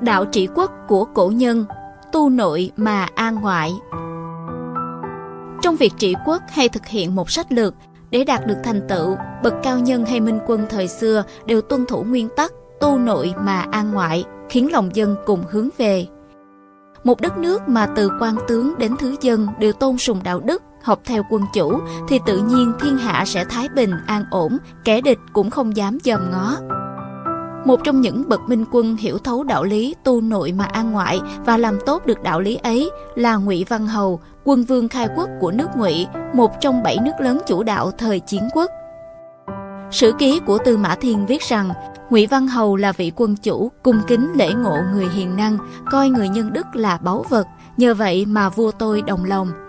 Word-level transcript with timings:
Đạo 0.00 0.24
trị 0.24 0.48
quốc 0.54 0.70
của 0.88 1.04
cổ 1.04 1.28
nhân, 1.28 1.64
tu 2.12 2.28
nội 2.30 2.70
mà 2.76 3.06
an 3.14 3.34
ngoại. 3.34 3.72
Trong 5.62 5.76
việc 5.76 5.92
trị 5.98 6.14
quốc 6.26 6.42
hay 6.48 6.68
thực 6.68 6.86
hiện 6.86 7.14
một 7.14 7.30
sách 7.30 7.52
lược, 7.52 7.74
để 8.10 8.24
đạt 8.24 8.46
được 8.46 8.56
thành 8.64 8.80
tựu, 8.88 9.16
bậc 9.42 9.54
cao 9.62 9.78
nhân 9.78 10.04
hay 10.04 10.20
minh 10.20 10.38
quân 10.46 10.66
thời 10.70 10.88
xưa 10.88 11.24
đều 11.46 11.60
tuân 11.60 11.86
thủ 11.86 12.02
nguyên 12.02 12.28
tắc 12.36 12.52
tu 12.80 12.98
nội 12.98 13.34
mà 13.38 13.64
an 13.70 13.92
ngoại, 13.92 14.24
khiến 14.48 14.72
lòng 14.72 14.96
dân 14.96 15.16
cùng 15.26 15.44
hướng 15.50 15.68
về. 15.78 16.06
Một 17.04 17.20
đất 17.20 17.38
nước 17.38 17.68
mà 17.68 17.86
từ 17.96 18.10
quan 18.20 18.34
tướng 18.48 18.78
đến 18.78 18.96
thứ 18.98 19.16
dân 19.20 19.46
đều 19.58 19.72
tôn 19.72 19.98
sùng 19.98 20.20
đạo 20.22 20.40
đức, 20.40 20.62
học 20.82 21.00
theo 21.04 21.22
quân 21.30 21.42
chủ 21.54 21.80
thì 22.08 22.20
tự 22.26 22.38
nhiên 22.38 22.72
thiên 22.80 22.98
hạ 22.98 23.24
sẽ 23.26 23.44
thái 23.44 23.68
bình, 23.68 23.90
an 24.06 24.24
ổn, 24.30 24.58
kẻ 24.84 25.00
địch 25.00 25.18
cũng 25.32 25.50
không 25.50 25.76
dám 25.76 25.98
dòm 26.04 26.30
ngó. 26.30 26.56
Một 27.66 27.80
trong 27.84 28.00
những 28.00 28.28
bậc 28.28 28.40
minh 28.48 28.64
quân 28.70 28.96
hiểu 28.96 29.18
thấu 29.18 29.44
đạo 29.44 29.64
lý 29.64 29.94
tu 30.04 30.20
nội 30.20 30.52
mà 30.52 30.64
an 30.64 30.92
ngoại 30.92 31.20
và 31.44 31.56
làm 31.56 31.78
tốt 31.86 32.06
được 32.06 32.22
đạo 32.22 32.40
lý 32.40 32.56
ấy 32.56 32.90
là 33.14 33.36
Ngụy 33.36 33.64
Văn 33.68 33.86
Hầu, 33.86 34.20
quân 34.44 34.64
vương 34.64 34.88
khai 34.88 35.08
quốc 35.16 35.28
của 35.40 35.50
nước 35.50 35.68
Ngụy, 35.76 36.06
một 36.34 36.50
trong 36.60 36.82
bảy 36.82 36.98
nước 37.02 37.12
lớn 37.20 37.38
chủ 37.46 37.62
đạo 37.62 37.90
thời 37.90 38.20
chiến 38.20 38.42
quốc. 38.54 38.70
Sử 39.90 40.12
ký 40.18 40.40
của 40.46 40.58
Tư 40.58 40.76
Mã 40.76 40.94
Thiên 40.94 41.26
viết 41.26 41.42
rằng 41.42 41.70
Ngụy 42.10 42.26
Văn 42.26 42.48
Hầu 42.48 42.76
là 42.76 42.92
vị 42.92 43.12
quân 43.16 43.36
chủ 43.36 43.70
cung 43.82 44.00
kính 44.06 44.32
lễ 44.34 44.52
ngộ 44.52 44.76
người 44.92 45.08
hiền 45.08 45.36
năng, 45.36 45.58
coi 45.90 46.08
người 46.08 46.28
nhân 46.28 46.52
đức 46.52 46.66
là 46.72 46.98
báu 46.98 47.24
vật, 47.28 47.46
nhờ 47.76 47.94
vậy 47.94 48.26
mà 48.26 48.48
vua 48.48 48.70
tôi 48.70 49.02
đồng 49.02 49.24
lòng. 49.24 49.65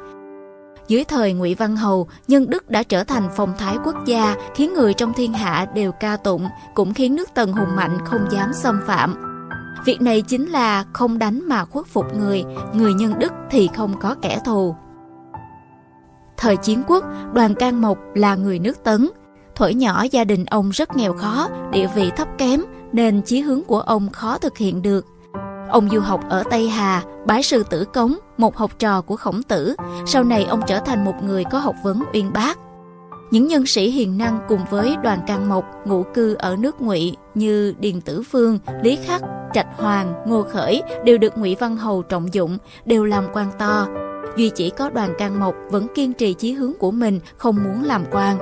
Dưới 0.87 1.03
thời 1.03 1.33
Ngụy 1.33 1.55
Văn 1.55 1.75
Hầu, 1.75 2.07
nhân 2.27 2.49
đức 2.49 2.69
đã 2.69 2.83
trở 2.83 3.03
thành 3.03 3.29
phong 3.35 3.53
thái 3.57 3.77
quốc 3.85 3.95
gia, 4.05 4.35
khiến 4.55 4.73
người 4.73 4.93
trong 4.93 5.13
thiên 5.13 5.33
hạ 5.33 5.67
đều 5.73 5.91
ca 5.91 6.17
tụng, 6.17 6.47
cũng 6.73 6.93
khiến 6.93 7.15
nước 7.15 7.29
Tần 7.33 7.53
hùng 7.53 7.75
mạnh 7.75 7.97
không 8.05 8.25
dám 8.31 8.53
xâm 8.53 8.79
phạm. 8.87 9.15
Việc 9.85 10.01
này 10.01 10.21
chính 10.21 10.45
là 10.49 10.85
không 10.93 11.19
đánh 11.19 11.41
mà 11.47 11.65
khuất 11.65 11.85
phục 11.85 12.05
người, 12.17 12.43
người 12.73 12.93
nhân 12.93 13.19
đức 13.19 13.33
thì 13.49 13.69
không 13.75 13.99
có 13.99 14.15
kẻ 14.21 14.39
thù. 14.45 14.75
Thời 16.37 16.57
chiến 16.57 16.83
quốc, 16.87 17.03
đoàn 17.33 17.55
can 17.55 17.81
mộc 17.81 17.97
là 18.15 18.35
người 18.35 18.59
nước 18.59 18.83
Tấn. 18.83 19.09
Thuở 19.55 19.67
nhỏ 19.67 20.05
gia 20.11 20.23
đình 20.23 20.45
ông 20.45 20.69
rất 20.69 20.95
nghèo 20.95 21.13
khó, 21.13 21.49
địa 21.71 21.87
vị 21.95 22.11
thấp 22.17 22.27
kém, 22.37 22.61
nên 22.91 23.21
chí 23.21 23.39
hướng 23.39 23.63
của 23.63 23.79
ông 23.79 24.09
khó 24.09 24.37
thực 24.37 24.57
hiện 24.57 24.81
được. 24.81 25.05
Ông 25.69 25.89
du 25.89 25.99
học 25.99 26.21
ở 26.29 26.43
Tây 26.49 26.69
Hà, 26.69 27.03
bái 27.25 27.43
sư 27.43 27.63
tử 27.69 27.85
cống, 27.85 28.15
một 28.37 28.57
học 28.57 28.71
trò 28.79 29.01
của 29.01 29.15
khổng 29.15 29.43
tử. 29.43 29.75
Sau 30.05 30.23
này 30.23 30.43
ông 30.43 30.61
trở 30.67 30.79
thành 30.79 31.05
một 31.05 31.23
người 31.23 31.43
có 31.43 31.59
học 31.59 31.75
vấn 31.83 32.03
uyên 32.13 32.33
bác. 32.33 32.57
Những 33.31 33.47
nhân 33.47 33.65
sĩ 33.65 33.89
hiền 33.89 34.17
năng 34.17 34.39
cùng 34.47 34.59
với 34.69 34.95
đoàn 35.03 35.19
can 35.27 35.49
mộc 35.49 35.65
ngụ 35.85 36.03
cư 36.13 36.33
ở 36.33 36.55
nước 36.59 36.81
ngụy 36.81 37.15
như 37.35 37.73
Điền 37.79 38.01
Tử 38.01 38.23
Phương, 38.31 38.59
Lý 38.83 38.95
Khắc, 38.95 39.21
Trạch 39.53 39.67
Hoàng, 39.77 40.13
Ngô 40.27 40.43
Khởi 40.43 40.81
đều 41.03 41.17
được 41.17 41.37
Ngụy 41.37 41.55
Văn 41.59 41.77
Hầu 41.77 42.01
trọng 42.01 42.33
dụng, 42.33 42.57
đều 42.85 43.05
làm 43.05 43.25
quan 43.33 43.51
to. 43.59 43.87
Duy 44.37 44.49
chỉ 44.49 44.69
có 44.69 44.89
đoàn 44.89 45.13
can 45.17 45.39
mộc 45.39 45.55
vẫn 45.69 45.87
kiên 45.95 46.13
trì 46.13 46.33
chí 46.33 46.53
hướng 46.53 46.73
của 46.79 46.91
mình, 46.91 47.19
không 47.37 47.63
muốn 47.63 47.83
làm 47.83 48.05
quan. 48.11 48.37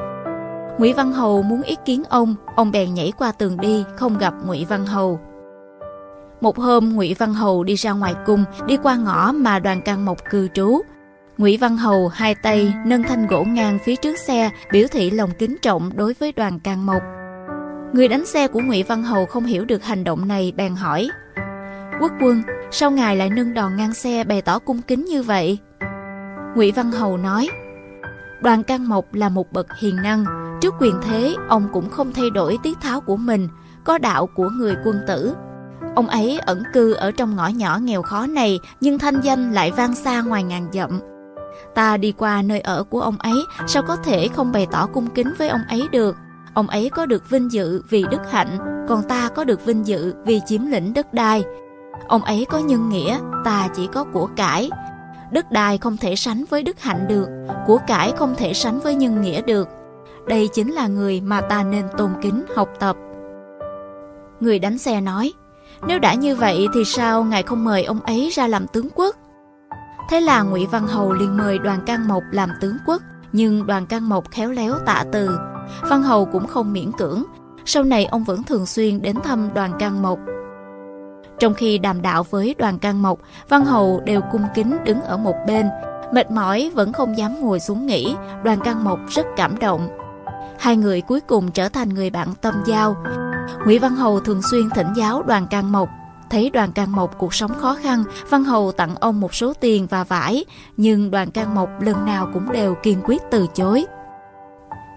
Ngụy 0.79 0.93
Văn 0.93 1.11
Hầu 1.11 1.41
muốn 1.41 1.61
ý 1.61 1.75
kiến 1.85 2.03
ông, 2.09 2.35
ông 2.55 2.71
bèn 2.71 2.93
nhảy 2.93 3.11
qua 3.17 3.31
tường 3.31 3.57
đi, 3.57 3.83
không 3.95 4.17
gặp 4.17 4.33
Ngụy 4.45 4.65
Văn 4.65 4.85
Hầu. 4.85 5.19
Một 6.45 6.57
hôm 6.57 6.89
Ngụy 6.89 7.15
Văn 7.19 7.33
Hầu 7.33 7.63
đi 7.63 7.75
ra 7.75 7.91
ngoài 7.91 8.15
cung, 8.25 8.43
đi 8.67 8.77
qua 8.83 8.95
ngõ 8.95 9.31
mà 9.31 9.59
đoàn 9.59 9.81
can 9.81 10.05
mộc 10.05 10.17
cư 10.29 10.47
trú. 10.53 10.81
Ngụy 11.37 11.57
Văn 11.57 11.77
Hầu 11.77 12.07
hai 12.07 12.35
tay 12.35 12.73
nâng 12.85 13.03
thanh 13.03 13.27
gỗ 13.27 13.43
ngang 13.43 13.79
phía 13.85 13.95
trước 13.95 14.19
xe, 14.19 14.49
biểu 14.71 14.87
thị 14.91 15.11
lòng 15.11 15.29
kính 15.39 15.55
trọng 15.61 15.97
đối 15.97 16.13
với 16.13 16.31
đoàn 16.31 16.59
can 16.59 16.85
mộc. 16.85 17.01
Người 17.93 18.07
đánh 18.07 18.25
xe 18.25 18.47
của 18.47 18.59
Ngụy 18.59 18.83
Văn 18.83 19.03
Hầu 19.03 19.25
không 19.25 19.45
hiểu 19.45 19.65
được 19.65 19.83
hành 19.83 20.03
động 20.03 20.27
này 20.27 20.53
bèn 20.55 20.75
hỏi: 20.75 21.09
"Quốc 22.01 22.11
quân, 22.21 22.41
sao 22.71 22.91
ngài 22.91 23.15
lại 23.15 23.29
nâng 23.29 23.53
đòn 23.53 23.75
ngang 23.75 23.93
xe 23.93 24.23
bày 24.23 24.41
tỏ 24.41 24.59
cung 24.59 24.81
kính 24.81 25.05
như 25.05 25.23
vậy?" 25.23 25.57
Ngụy 26.55 26.71
Văn 26.71 26.91
Hầu 26.91 27.17
nói: 27.17 27.49
"Đoàn 28.41 28.63
can 28.63 28.89
mộc 28.89 29.13
là 29.13 29.29
một 29.29 29.51
bậc 29.51 29.67
hiền 29.79 29.95
năng, 29.95 30.25
trước 30.61 30.73
quyền 30.79 30.95
thế 31.03 31.35
ông 31.49 31.67
cũng 31.73 31.89
không 31.89 32.13
thay 32.13 32.29
đổi 32.29 32.57
tiết 32.63 32.77
tháo 32.81 33.01
của 33.01 33.17
mình, 33.17 33.47
có 33.83 33.97
đạo 33.97 34.27
của 34.27 34.49
người 34.49 34.75
quân 34.83 34.99
tử." 35.07 35.35
Ông 35.95 36.07
ấy 36.07 36.39
ẩn 36.45 36.63
cư 36.73 36.93
ở 36.93 37.11
trong 37.11 37.35
ngõ 37.35 37.47
nhỏ 37.47 37.79
nghèo 37.81 38.01
khó 38.01 38.27
này 38.27 38.59
nhưng 38.81 38.99
thanh 38.99 39.21
danh 39.21 39.53
lại 39.53 39.71
vang 39.71 39.95
xa 39.95 40.21
ngoài 40.21 40.43
ngàn 40.43 40.67
dặm. 40.73 40.99
Ta 41.75 41.97
đi 41.97 42.11
qua 42.11 42.41
nơi 42.41 42.59
ở 42.59 42.83
của 42.83 43.01
ông 43.01 43.17
ấy 43.17 43.35
sao 43.67 43.83
có 43.87 43.95
thể 43.95 44.27
không 44.27 44.51
bày 44.51 44.67
tỏ 44.71 44.87
cung 44.93 45.07
kính 45.07 45.33
với 45.37 45.49
ông 45.49 45.61
ấy 45.69 45.87
được. 45.91 46.15
Ông 46.53 46.67
ấy 46.67 46.89
có 46.89 47.05
được 47.05 47.29
vinh 47.29 47.51
dự 47.51 47.81
vì 47.89 48.05
đức 48.11 48.21
hạnh, 48.31 48.57
còn 48.89 49.03
ta 49.03 49.29
có 49.29 49.43
được 49.43 49.65
vinh 49.65 49.87
dự 49.87 50.13
vì 50.25 50.41
chiếm 50.45 50.65
lĩnh 50.65 50.93
đất 50.93 51.13
đai. 51.13 51.43
Ông 52.07 52.21
ấy 52.21 52.45
có 52.49 52.57
nhân 52.57 52.89
nghĩa, 52.89 53.19
ta 53.45 53.67
chỉ 53.75 53.87
có 53.93 54.03
của 54.03 54.29
cải. 54.35 54.69
Đất 55.31 55.51
đai 55.51 55.77
không 55.77 55.97
thể 55.97 56.15
sánh 56.15 56.45
với 56.49 56.63
đức 56.63 56.79
hạnh 56.79 57.07
được, 57.07 57.27
của 57.67 57.79
cải 57.87 58.11
không 58.11 58.35
thể 58.37 58.53
sánh 58.53 58.79
với 58.79 58.95
nhân 58.95 59.21
nghĩa 59.21 59.41
được. 59.41 59.69
Đây 60.27 60.49
chính 60.53 60.73
là 60.73 60.87
người 60.87 61.21
mà 61.21 61.41
ta 61.41 61.63
nên 61.63 61.85
tôn 61.97 62.11
kính 62.21 62.45
học 62.55 62.69
tập. 62.79 62.95
Người 64.39 64.59
đánh 64.59 64.77
xe 64.77 65.01
nói, 65.01 65.33
nếu 65.87 65.99
đã 65.99 66.13
như 66.13 66.35
vậy 66.35 66.67
thì 66.73 66.85
sao 66.85 67.23
ngài 67.23 67.43
không 67.43 67.63
mời 67.63 67.83
ông 67.83 67.99
ấy 67.99 68.29
ra 68.33 68.47
làm 68.47 68.67
tướng 68.67 68.89
quốc? 68.95 69.15
Thế 70.09 70.19
là 70.21 70.43
Ngụy 70.43 70.65
Văn 70.65 70.87
Hầu 70.87 71.13
liền 71.13 71.37
mời 71.37 71.57
Đoàn 71.57 71.79
Can 71.85 72.07
Mộc 72.07 72.23
làm 72.31 72.49
tướng 72.61 72.77
quốc, 72.87 73.01
nhưng 73.31 73.67
Đoàn 73.67 73.85
Can 73.85 74.09
Mộc 74.09 74.31
khéo 74.31 74.51
léo 74.51 74.73
tạ 74.85 75.03
từ. 75.11 75.39
Văn 75.81 76.03
Hầu 76.03 76.25
cũng 76.25 76.47
không 76.47 76.73
miễn 76.73 76.91
cưỡng, 76.91 77.23
sau 77.65 77.83
này 77.83 78.05
ông 78.05 78.23
vẫn 78.23 78.43
thường 78.43 78.65
xuyên 78.65 79.01
đến 79.01 79.15
thăm 79.23 79.49
Đoàn 79.53 79.71
Can 79.79 80.01
Mộc. 80.01 80.19
Trong 81.39 81.53
khi 81.53 81.77
đàm 81.77 82.01
đạo 82.01 82.23
với 82.29 82.55
Đoàn 82.57 82.79
Can 82.79 83.01
Mộc, 83.01 83.19
Văn 83.49 83.65
Hầu 83.65 84.01
đều 84.05 84.21
cung 84.31 84.45
kính 84.55 84.77
đứng 84.85 85.01
ở 85.01 85.17
một 85.17 85.35
bên, 85.47 85.67
mệt 86.13 86.31
mỏi 86.31 86.71
vẫn 86.73 86.93
không 86.93 87.17
dám 87.17 87.41
ngồi 87.41 87.59
xuống 87.59 87.85
nghỉ, 87.85 88.15
Đoàn 88.43 88.59
Can 88.59 88.83
Mộc 88.83 88.99
rất 89.09 89.25
cảm 89.35 89.59
động. 89.59 89.89
Hai 90.59 90.77
người 90.77 91.01
cuối 91.01 91.19
cùng 91.19 91.51
trở 91.51 91.69
thành 91.69 91.89
người 91.89 92.09
bạn 92.09 92.27
tâm 92.41 92.53
giao. 92.65 92.95
Ngụy 93.65 93.79
Văn 93.79 93.95
Hầu 93.95 94.19
thường 94.19 94.41
xuyên 94.41 94.69
thỉnh 94.69 94.87
giáo 94.95 95.23
Đoàn 95.23 95.47
Can 95.47 95.71
Mộc. 95.71 95.89
Thấy 96.29 96.49
Đoàn 96.49 96.71
Can 96.71 96.91
Mộc 96.91 97.17
cuộc 97.17 97.33
sống 97.33 97.51
khó 97.57 97.77
khăn, 97.81 98.03
Văn 98.29 98.43
Hầu 98.43 98.71
tặng 98.71 98.95
ông 98.95 99.19
một 99.19 99.35
số 99.35 99.53
tiền 99.53 99.87
và 99.89 100.03
vải, 100.03 100.45
nhưng 100.77 101.11
Đoàn 101.11 101.31
Can 101.31 101.55
Mộc 101.55 101.69
lần 101.81 102.05
nào 102.05 102.29
cũng 102.33 102.51
đều 102.51 102.75
kiên 102.83 103.01
quyết 103.03 103.21
từ 103.31 103.47
chối. 103.55 103.85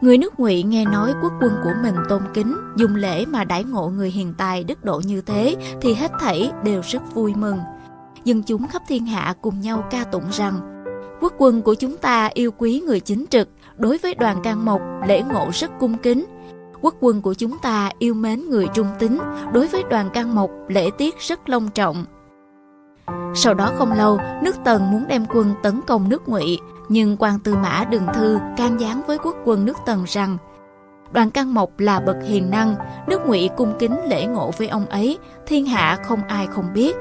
Người 0.00 0.18
nước 0.18 0.40
Ngụy 0.40 0.62
nghe 0.62 0.84
nói 0.84 1.14
quốc 1.22 1.32
quân 1.40 1.52
của 1.64 1.72
mình 1.82 1.94
tôn 2.08 2.22
kính, 2.34 2.56
dùng 2.76 2.94
lễ 2.94 3.26
mà 3.26 3.44
đãi 3.44 3.64
ngộ 3.64 3.88
người 3.88 4.10
hiền 4.10 4.34
tài 4.38 4.64
đức 4.64 4.84
độ 4.84 5.00
như 5.04 5.20
thế 5.20 5.56
thì 5.80 5.94
hết 5.94 6.10
thảy 6.20 6.50
đều 6.64 6.82
rất 6.84 7.14
vui 7.14 7.34
mừng. 7.34 7.58
Dân 8.24 8.42
chúng 8.42 8.66
khắp 8.66 8.82
thiên 8.88 9.06
hạ 9.06 9.34
cùng 9.40 9.60
nhau 9.60 9.84
ca 9.90 10.04
tụng 10.04 10.24
rằng 10.30 10.60
quốc 11.20 11.32
quân 11.38 11.62
của 11.62 11.74
chúng 11.74 11.96
ta 11.96 12.30
yêu 12.34 12.50
quý 12.58 12.82
người 12.86 13.00
chính 13.00 13.24
trực, 13.30 13.48
đối 13.76 13.98
với 13.98 14.14
đoàn 14.14 14.42
can 14.42 14.64
mộc 14.64 14.80
lễ 15.08 15.22
ngộ 15.22 15.48
rất 15.52 15.70
cung 15.80 15.98
kính. 15.98 16.24
Quốc 16.82 16.94
quân 17.00 17.22
của 17.22 17.34
chúng 17.34 17.58
ta 17.58 17.90
yêu 17.98 18.14
mến 18.14 18.50
người 18.50 18.66
trung 18.74 18.88
tính 18.98 19.18
đối 19.52 19.66
với 19.66 19.82
đoàn 19.90 20.10
can 20.10 20.34
mộc 20.34 20.50
lễ 20.68 20.90
tiết 20.98 21.18
rất 21.18 21.48
long 21.48 21.68
trọng. 21.68 22.04
Sau 23.34 23.54
đó 23.54 23.70
không 23.78 23.92
lâu, 23.92 24.18
nước 24.42 24.56
Tần 24.64 24.90
muốn 24.90 25.04
đem 25.08 25.26
quân 25.34 25.54
tấn 25.62 25.80
công 25.86 26.08
nước 26.08 26.28
Ngụy, 26.28 26.58
nhưng 26.88 27.16
quan 27.18 27.38
tư 27.38 27.54
mã 27.54 27.84
Đường 27.90 28.06
Thư 28.14 28.38
can 28.56 28.80
gián 28.80 29.02
với 29.06 29.18
quốc 29.18 29.36
quân 29.44 29.64
nước 29.64 29.76
Tần 29.86 30.04
rằng 30.06 30.38
Đoàn 31.12 31.30
Can 31.30 31.54
Mộc 31.54 31.80
là 31.80 32.00
bậc 32.00 32.16
hiền 32.26 32.50
năng, 32.50 32.74
nước 33.06 33.20
Ngụy 33.26 33.50
cung 33.56 33.74
kính 33.78 33.96
lễ 34.08 34.26
ngộ 34.26 34.50
với 34.58 34.68
ông 34.68 34.86
ấy, 34.86 35.18
thiên 35.46 35.66
hạ 35.66 35.98
không 36.04 36.22
ai 36.28 36.46
không 36.46 36.72
biết. 36.74 36.96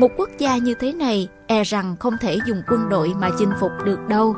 Một 0.00 0.08
quốc 0.16 0.28
gia 0.38 0.56
như 0.56 0.74
thế 0.80 0.92
này, 0.92 1.28
e 1.46 1.64
rằng 1.64 1.96
không 2.00 2.14
thể 2.20 2.38
dùng 2.46 2.62
quân 2.68 2.88
đội 2.88 3.14
mà 3.20 3.30
chinh 3.38 3.50
phục 3.60 3.70
được 3.84 3.98
đâu. 4.08 4.34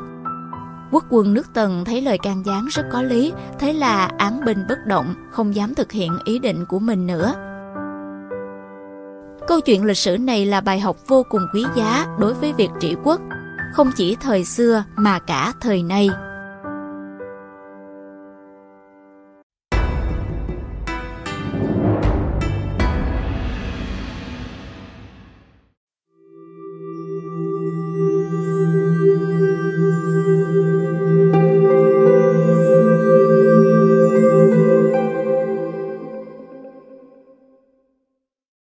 Quốc 0.91 1.05
quân 1.09 1.33
nước 1.33 1.53
Tần 1.53 1.85
thấy 1.85 2.01
lời 2.01 2.17
can 2.17 2.43
gián 2.45 2.65
rất 2.65 2.83
có 2.91 3.01
lý, 3.01 3.33
thế 3.59 3.73
là 3.73 4.05
án 4.17 4.45
binh 4.45 4.65
bất 4.69 4.85
động, 4.85 5.13
không 5.31 5.55
dám 5.55 5.75
thực 5.75 5.91
hiện 5.91 6.17
ý 6.23 6.39
định 6.39 6.65
của 6.65 6.79
mình 6.79 7.07
nữa. 7.07 7.33
Câu 9.47 9.61
chuyện 9.61 9.85
lịch 9.85 9.97
sử 9.97 10.17
này 10.17 10.45
là 10.45 10.61
bài 10.61 10.79
học 10.79 10.97
vô 11.07 11.23
cùng 11.29 11.41
quý 11.53 11.65
giá 11.75 12.05
đối 12.19 12.33
với 12.33 12.53
việc 12.53 12.69
trị 12.79 12.95
quốc, 13.03 13.21
không 13.73 13.91
chỉ 13.95 14.15
thời 14.21 14.45
xưa 14.45 14.83
mà 14.95 15.19
cả 15.19 15.53
thời 15.61 15.83
nay. 15.83 16.09